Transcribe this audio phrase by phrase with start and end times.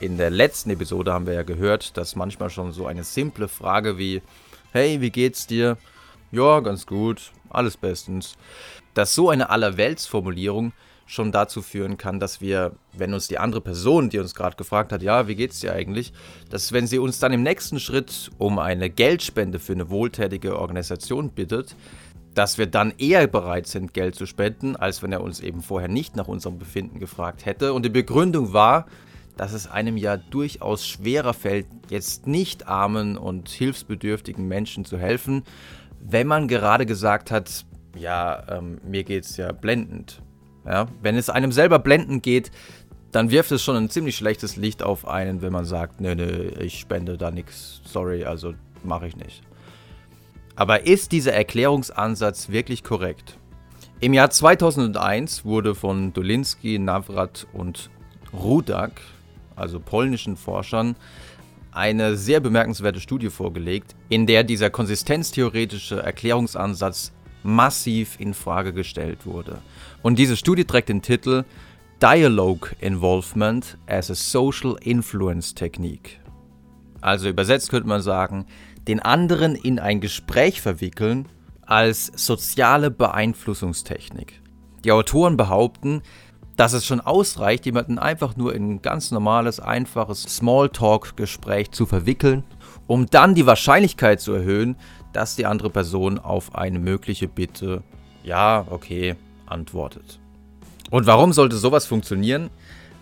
[0.00, 3.98] In der letzten Episode haben wir ja gehört, dass manchmal schon so eine simple Frage
[3.98, 4.22] wie
[4.72, 5.76] Hey, wie geht's dir?
[6.32, 8.38] Ja, ganz gut, alles bestens.
[8.94, 10.72] Dass so eine Allerweltsformulierung
[11.04, 14.90] schon dazu führen kann, dass wir, wenn uns die andere Person, die uns gerade gefragt
[14.90, 16.14] hat, ja, wie geht's dir eigentlich,
[16.48, 21.28] dass wenn sie uns dann im nächsten Schritt um eine Geldspende für eine wohltätige Organisation
[21.28, 21.76] bittet,
[22.32, 25.90] dass wir dann eher bereit sind, Geld zu spenden, als wenn er uns eben vorher
[25.90, 27.74] nicht nach unserem Befinden gefragt hätte.
[27.74, 28.86] Und die Begründung war,
[29.36, 35.44] dass es einem ja durchaus schwerer fällt, jetzt nicht armen und hilfsbedürftigen Menschen zu helfen,
[36.00, 37.64] wenn man gerade gesagt hat,
[37.96, 40.22] ja, ähm, mir es ja blendend.
[40.66, 42.50] Ja, wenn es einem selber blendend geht,
[43.12, 46.48] dann wirft es schon ein ziemlich schlechtes Licht auf einen, wenn man sagt, nee, nee,
[46.60, 49.42] ich spende da nichts, sorry, also mache ich nicht.
[50.54, 53.38] Aber ist dieser Erklärungsansatz wirklich korrekt?
[54.00, 57.90] Im Jahr 2001 wurde von Dolinski, Navrat und
[58.32, 59.00] Rudak,
[59.60, 60.96] also polnischen Forschern,
[61.72, 69.58] eine sehr bemerkenswerte Studie vorgelegt, in der dieser konsistenztheoretische Erklärungsansatz massiv in Frage gestellt wurde.
[70.02, 71.44] Und diese Studie trägt den Titel
[72.02, 76.18] Dialogue Involvement as a Social Influence Technique.
[77.00, 78.46] Also übersetzt könnte man sagen,
[78.88, 81.26] den anderen in ein Gespräch verwickeln
[81.62, 84.40] als soziale Beeinflussungstechnik.
[84.84, 86.02] Die Autoren behaupten,
[86.60, 92.44] dass es schon ausreicht, jemanden einfach nur in ein ganz normales, einfaches Smalltalk-Gespräch zu verwickeln,
[92.86, 94.76] um dann die Wahrscheinlichkeit zu erhöhen,
[95.14, 97.82] dass die andere Person auf eine mögliche Bitte
[98.24, 99.16] ja, okay,
[99.46, 100.20] antwortet.
[100.90, 102.50] Und warum sollte sowas funktionieren?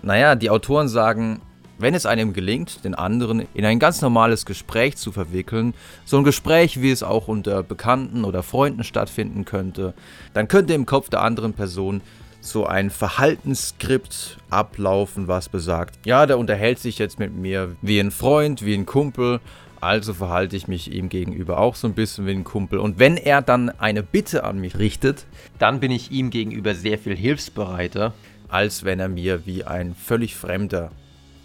[0.00, 1.42] Naja, die Autoren sagen,
[1.76, 5.74] wenn es einem gelingt, den anderen in ein ganz normales Gespräch zu verwickeln,
[6.06, 9.92] so ein Gespräch, wie es auch unter Bekannten oder Freunden stattfinden könnte,
[10.32, 12.00] dann könnte im Kopf der anderen Person
[12.42, 18.10] so ein Verhaltensskript ablaufen, was besagt, ja, der unterhält sich jetzt mit mir wie ein
[18.10, 19.40] Freund, wie ein Kumpel,
[19.80, 22.78] also verhalte ich mich ihm gegenüber auch so ein bisschen wie ein Kumpel.
[22.78, 25.24] Und wenn er dann eine Bitte an mich richtet,
[25.58, 28.12] dann bin ich ihm gegenüber sehr viel hilfsbereiter,
[28.48, 30.90] als wenn er mir wie ein völlig Fremder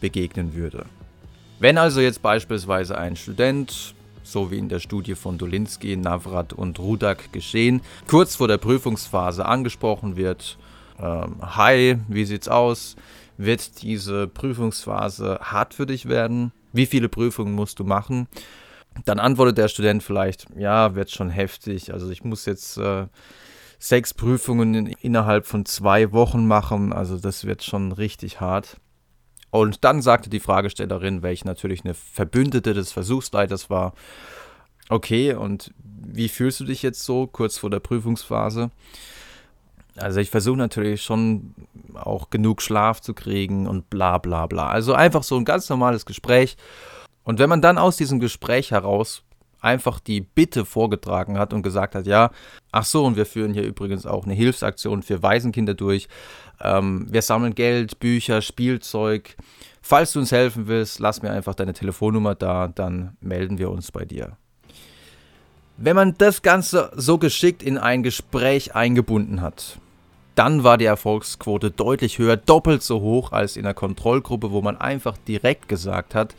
[0.00, 0.86] begegnen würde.
[1.58, 6.78] Wenn also jetzt beispielsweise ein Student, so wie in der Studie von Dolinski, Navrat und
[6.78, 10.56] Rudak geschehen, kurz vor der Prüfungsphase angesprochen wird,
[10.98, 12.96] ähm, hi, wie sieht's aus?
[13.36, 16.52] Wird diese Prüfungsphase hart für dich werden?
[16.72, 18.28] Wie viele Prüfungen musst du machen?
[19.04, 21.92] Dann antwortet der Student vielleicht, ja, wird schon heftig.
[21.92, 23.06] Also ich muss jetzt äh,
[23.78, 26.92] sechs Prüfungen in, innerhalb von zwei Wochen machen.
[26.92, 28.76] Also das wird schon richtig hart.
[29.50, 33.94] Und dann sagte die Fragestellerin, welche natürlich eine Verbündete des Versuchsleiters war,
[34.88, 38.70] okay, und wie fühlst du dich jetzt so kurz vor der Prüfungsphase?
[39.96, 41.54] Also ich versuche natürlich schon
[41.94, 44.68] auch genug Schlaf zu kriegen und bla bla bla.
[44.68, 46.56] Also einfach so ein ganz normales Gespräch.
[47.22, 49.22] Und wenn man dann aus diesem Gespräch heraus
[49.60, 52.30] einfach die Bitte vorgetragen hat und gesagt hat, ja,
[52.70, 56.08] ach so, und wir führen hier übrigens auch eine Hilfsaktion für Waisenkinder durch.
[56.60, 59.36] Ähm, wir sammeln Geld, Bücher, Spielzeug.
[59.80, 63.90] Falls du uns helfen willst, lass mir einfach deine Telefonnummer da, dann melden wir uns
[63.90, 64.36] bei dir.
[65.76, 69.80] Wenn man das Ganze so geschickt in ein Gespräch eingebunden hat,
[70.34, 74.76] dann war die Erfolgsquote deutlich höher, doppelt so hoch als in der Kontrollgruppe, wo man
[74.76, 76.34] einfach direkt gesagt hat,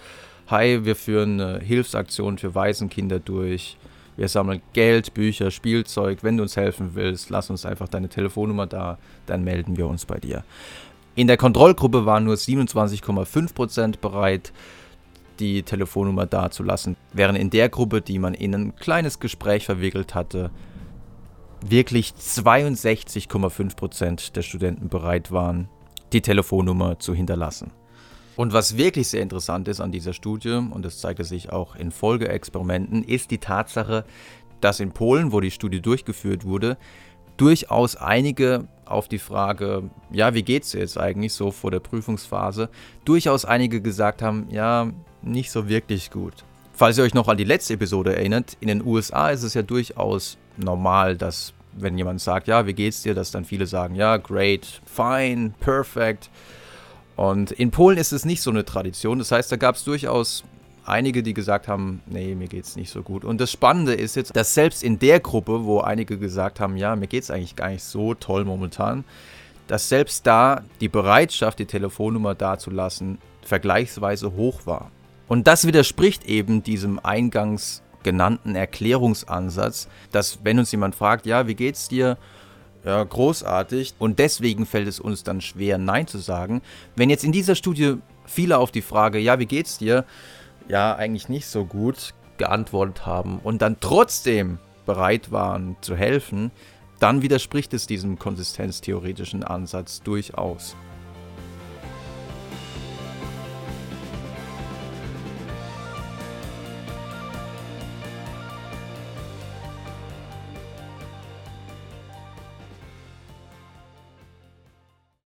[0.47, 3.77] hi, wir führen eine Hilfsaktion für Waisenkinder durch.
[4.17, 6.19] Wir sammeln Geld, Bücher, Spielzeug.
[6.21, 10.05] Wenn du uns helfen willst, lass uns einfach deine Telefonnummer da, dann melden wir uns
[10.05, 10.43] bei dir.
[11.15, 14.53] In der Kontrollgruppe waren nur 27,5% bereit,
[15.39, 20.49] die Telefonnummer dazulassen, während in der Gruppe, die man in ein kleines Gespräch verwickelt hatte,
[21.61, 25.69] wirklich 62,5% der Studenten bereit waren,
[26.13, 27.71] die Telefonnummer zu hinterlassen.
[28.35, 31.91] Und was wirklich sehr interessant ist an dieser Studie, und das zeigte sich auch in
[31.91, 34.05] Folgeexperimenten, ist die Tatsache,
[34.61, 36.77] dass in Polen, wo die Studie durchgeführt wurde,
[37.37, 42.69] durchaus einige auf die Frage, ja, wie geht's dir jetzt eigentlich so vor der Prüfungsphase,
[43.03, 44.91] durchaus einige gesagt haben, ja,
[45.21, 46.33] nicht so wirklich gut.
[46.73, 49.61] Falls ihr euch noch an die letzte Episode erinnert, in den USA ist es ja
[49.61, 54.17] durchaus normal, dass wenn jemand sagt, ja, wie geht's dir, dass dann viele sagen, ja,
[54.17, 56.29] great, fine, perfect.
[57.15, 59.19] Und in Polen ist es nicht so eine Tradition.
[59.19, 60.43] Das heißt, da gab es durchaus
[60.85, 63.25] einige, die gesagt haben, nee, mir geht's nicht so gut.
[63.25, 66.95] Und das Spannende ist jetzt, dass selbst in der Gruppe, wo einige gesagt haben, ja,
[66.95, 69.03] mir geht's eigentlich gar nicht so toll momentan,
[69.67, 74.91] dass selbst da die Bereitschaft, die Telefonnummer dazulassen, vergleichsweise hoch war.
[75.27, 81.55] Und das widerspricht eben diesem eingangs genannten Erklärungsansatz, dass wenn uns jemand fragt, ja, wie
[81.55, 82.17] geht's dir?
[82.85, 83.95] ja, großartig.
[83.99, 86.61] Und deswegen fällt es uns dann schwer, Nein zu sagen.
[86.95, 90.05] Wenn jetzt in dieser Studie viele auf die Frage, ja, wie geht's dir?
[90.67, 96.51] Ja, eigentlich nicht so gut geantwortet haben und dann trotzdem bereit waren zu helfen,
[96.99, 100.75] dann widerspricht es diesem konsistenztheoretischen Ansatz durchaus.